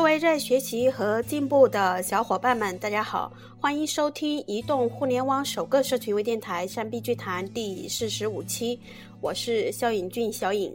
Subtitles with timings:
[0.00, 8.80] 各位在学习和进步的小伙伴们，大家好，欢迎收听移动互联网首个社群微电台《山壁剧谈》第四十五期，
[9.20, 10.74] 我是肖颖俊小颖。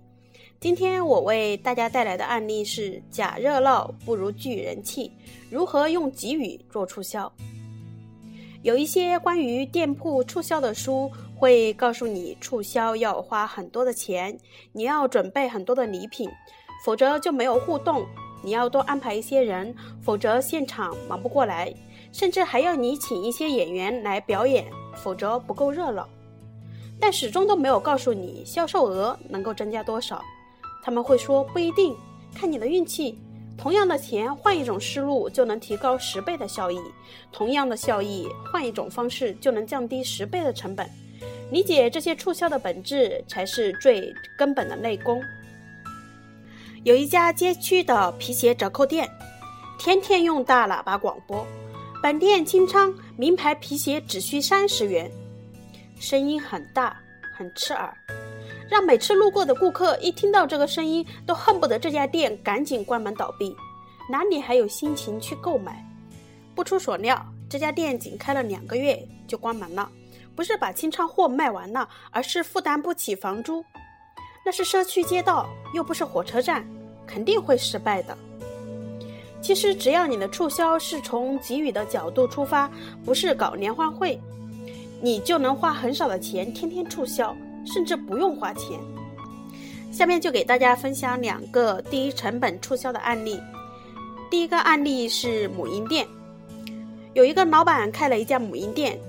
[0.60, 5.12] 今天我为大家带来的案例是“假热闹不如聚人气”，
[5.49, 7.29] 如何用给予做促销？
[8.62, 14.37] 有一些关于店铺促销的书会告诉你，促销要花很多的钱，
[14.71, 16.30] 你要准备很多的礼品，
[16.85, 18.05] 否则就没有互动。
[18.45, 21.73] 你要多安排一些人，否则现场忙不过来；
[22.12, 26.08] 甚至还要你请一些演员来表演，否则不够热闹。
[27.00, 30.22] 但始终都没有告诉你销售额能够增加多少。
[30.84, 31.95] 他们会说不一定，
[32.36, 33.17] 看你的运气。
[33.58, 36.80] 同样的钱换一种思路就能提高十倍的效益，
[37.31, 40.88] 同样的效益换一种方式就能降低十倍的成本。
[41.52, 45.22] 理解这些促销的本质，才是最根本的内功。
[46.85, 49.09] 有一家街区的皮鞋折扣店，
[49.80, 51.44] 天天用大喇叭广播
[52.00, 55.11] ：“本店清仓，名牌皮鞋只需三十元。”
[56.00, 56.95] 声音很大，
[57.36, 57.91] 很刺耳，
[58.69, 63.56] 让每次路过的顾客一听到这个声音，都恨不得这家店赶紧关门倒闭，
[64.08, 65.83] 哪里还有心情去购买？
[66.53, 67.19] 不出所料，
[67.50, 69.89] 这家店仅开了两个月就关门了，
[70.36, 73.66] 不是把清仓货卖完了，而是负担不起房租。
[74.45, 76.63] 那是社区街道，又不是火车站，
[77.07, 78.15] 肯定会失败的。
[79.41, 82.69] 其实，只要你的促销是从给予的角度出发，
[83.03, 84.21] 不是搞联欢会，
[85.01, 87.35] 你就能花很少的钱天天促销，
[87.66, 88.79] 甚至不用花钱。
[89.91, 93.39] 下面就给大家分享两个低成本促销的案例。
[94.29, 96.07] 第一个案例是母婴店，
[97.13, 98.99] 有一个老板开了一家母婴店，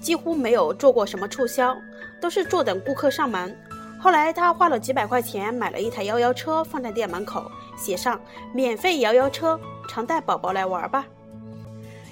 [0.00, 1.76] 几乎没有做过什么促销，
[2.20, 3.56] 都是坐等顾客上门。
[4.00, 8.18] 后来，他花了几百块钱买了一台摇摇车，放在店门口，写上
[8.54, 11.06] “免费摇摇车，常带宝宝来玩吧”。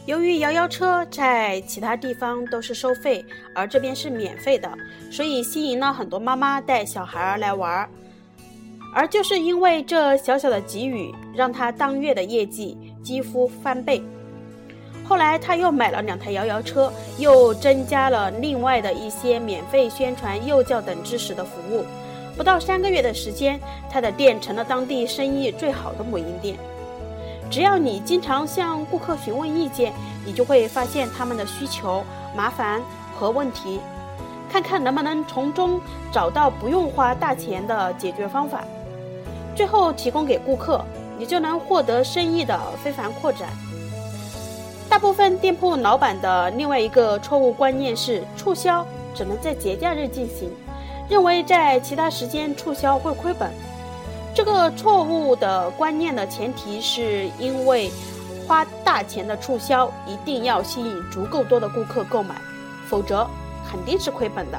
[0.04, 3.24] 由于摇摇车在其他地方都是收费，
[3.54, 4.70] 而这边是免费的，
[5.10, 7.88] 所以吸引了很多妈妈带小孩来玩。
[8.94, 14.02] 而就是因为这小小的给予，让他当月的业绩几乎翻倍。
[15.08, 21.82] 后来他又买了两台摇摇车，又增加了另外的一些免费宣传幼教等知识的服务。
[22.36, 23.58] 不到三个月的时间，
[23.90, 26.56] 他的店成了当地生意最好的母婴店。
[27.50, 29.94] 只要你经常向顾客询问意见，
[30.26, 32.04] 你就会发现他们的需求、
[32.36, 32.78] 麻烦
[33.18, 33.80] 和问题，
[34.52, 35.80] 看看能不能从中
[36.12, 38.62] 找到不用花大钱的解决方法，
[39.56, 40.84] 最后提供给顾客，
[41.18, 43.48] 你就能获得生意的非凡扩展。
[44.88, 48.84] 大部分店铺老板的另外一个错误观念是，促销
[49.14, 50.50] 只能在节假日进行，
[51.08, 53.50] 认为在其他时间促销会亏本。
[54.34, 57.90] 这个错误的观念的前提是因为，
[58.46, 62.34] 花大钱的促销一定要吸引足够多的顾客购买，
[62.88, 63.26] 否则
[63.70, 64.58] 肯定是亏本的。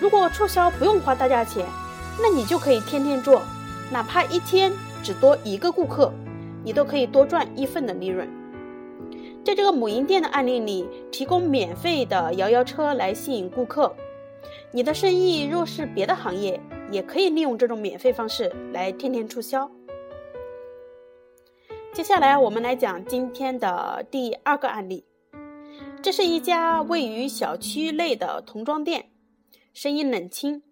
[0.00, 1.64] 如果促销不用花大价钱，
[2.20, 3.40] 那你就可以天天做，
[3.90, 6.12] 哪怕一天只多一个顾客，
[6.64, 8.28] 你都可以多赚一份的利润。
[9.42, 13.94] 在这个母婴店的案例里，提供免费的摇摇车来吸引顾客。
[14.70, 19.70] 你的生意若是别的行业，也可以利用这种免费方式来天天促销。
[21.92, 25.04] 接下来，我们来讲今天的第二个案例。
[26.02, 29.10] 这是一家位于小区内的童装店，
[29.74, 30.62] 生意冷清，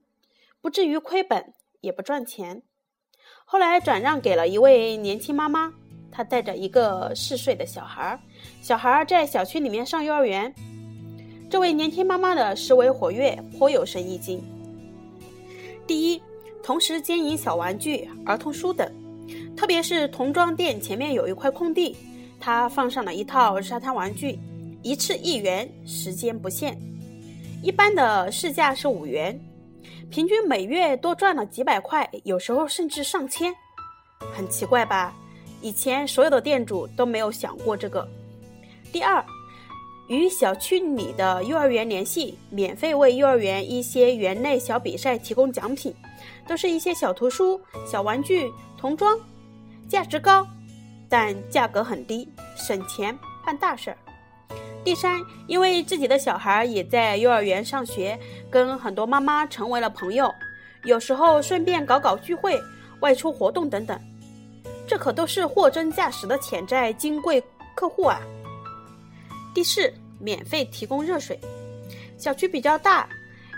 [0.60, 2.62] 不至于亏本，也不赚钱。
[3.44, 5.74] 后来转让给了一位年轻妈妈。
[6.18, 8.18] 他带着一个四岁的小孩儿，
[8.60, 10.52] 小孩儿在小区里面上幼儿园。
[11.48, 14.42] 这位年轻妈妈的思维活跃，颇有生意经。
[15.86, 16.20] 第一，
[16.60, 18.92] 同时兼营小玩具、儿童书等，
[19.56, 21.96] 特别是童装店前面有一块空地，
[22.40, 24.36] 他放上了一套沙滩玩具，
[24.82, 26.76] 一次一元，时间不限。
[27.62, 29.38] 一般的市价是五元，
[30.10, 33.54] 平均每月多赚了几百块，有时候甚至上千，
[34.34, 35.14] 很奇怪吧？
[35.60, 38.06] 以前所有的店主都没有想过这个。
[38.92, 39.24] 第二，
[40.08, 45.94] 与小区里的幼儿园联系，免费为幼儿园一些园内小比赛提供奖品，
[46.46, 49.18] 都是一些小图书、小玩具、童装，
[49.88, 50.46] 价值高，
[51.08, 53.98] 但价格很低，省钱办大事儿。
[54.84, 58.18] 第三，因为自己的小孩也在幼儿园上学，
[58.48, 60.32] 跟很多妈妈成为了朋友，
[60.84, 62.58] 有时候顺便搞搞聚会、
[63.00, 64.00] 外出活动等等。
[64.88, 67.42] 这可都是货真价实的潜在金贵
[67.76, 68.18] 客户啊！
[69.54, 71.38] 第四，免费提供热水。
[72.16, 73.06] 小区比较大，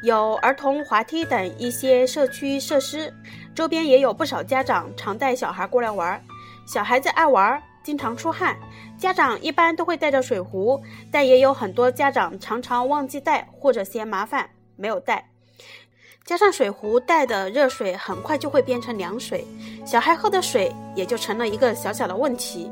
[0.03, 3.15] 有儿童滑梯等一些社区设施，
[3.55, 6.21] 周边也有不少家长常带小孩过来玩。
[6.67, 8.59] 小孩子爱玩，经常出汗，
[8.99, 10.83] 家长一般都会带着水壶，
[11.13, 15.30] 但也有很多家长常常忘记带或者嫌麻烦没有带。
[16.31, 19.45] 加上水壶带的热水很快就会变成凉水，
[19.85, 22.71] 小孩喝的水也就成了一个小小的问题。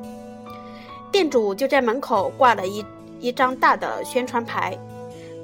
[1.11, 2.87] 店主就在门口挂了一
[3.19, 4.79] 一张大的宣传牌：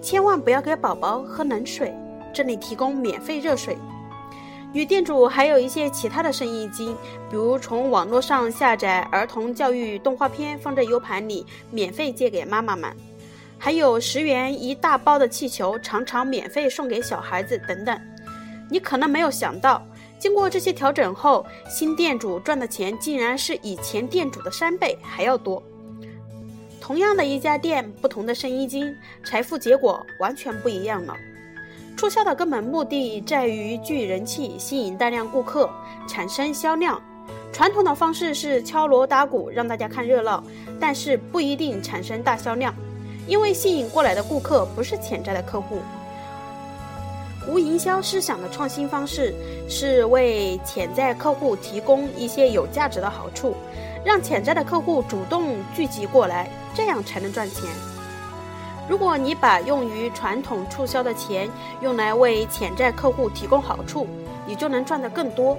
[0.01, 1.93] 千万不要给宝宝喝冷水，
[2.33, 3.77] 这里提供免费热水。
[4.73, 6.97] 女店主还有一些其他的生意经，
[7.29, 12.97] 比如从网络上下载儿童教育动画片，放在 U 盘里免费借给妈妈们。
[13.65, 17.99] 还有十元一大包的气球，常常免费送给小孩子等等。
[18.69, 19.83] 你可能没有想到，
[20.19, 25.63] 经过这些调整后，新店主赚的钱竟然是以前店主的三倍还要多。
[26.79, 28.95] 同样的一家店，不同的生意经，
[29.25, 31.17] 财富结果完全不一样了。
[31.97, 35.71] 促销的根本目的在于聚人气，吸引大量顾客，
[36.07, 37.01] 产生销量。
[37.51, 40.45] 传统的方式是敲锣打鼓让大家看热闹，
[40.79, 42.75] 但是不一定产生大销量。
[43.27, 45.79] 因为吸引过来的顾客不是潜在的客户，
[47.49, 49.35] 无营销思想的创新方式
[49.69, 53.55] 是为潜在客户提供一些有价值的好处，
[54.05, 57.65] 让潜在的客户主动聚集过来，这样才能赚钱。
[58.87, 61.49] 如果你把用于传统促销的钱
[61.81, 64.07] 用来为潜在客户提供好处，
[64.47, 65.57] 你就能赚得更多。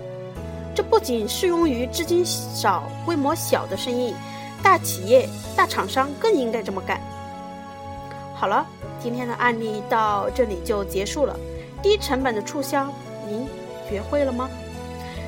[0.76, 4.14] 这不仅适用于资金少、规模小的生意，
[4.62, 7.02] 大企业、大厂商更应该这么干。
[8.36, 8.66] 好了，
[9.02, 11.36] 今天的案例到这里就结束了。
[11.82, 12.92] 低成本的促销，
[13.28, 13.48] 您
[13.90, 14.50] 学会了吗？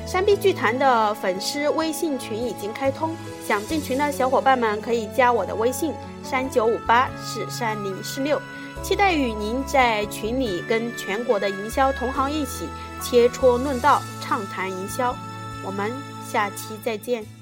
[0.06, 3.14] 山 B 剧团的粉丝微信群已经开通，
[3.46, 8.40] 想进群的小伙伴们可以加我的微信三九五八四三零四六，
[8.82, 12.66] 期待与您在群里跟全国的营销同行一起
[13.02, 15.14] 切磋论道，畅谈营销。
[15.64, 15.92] 我们
[16.26, 17.37] 下期再见。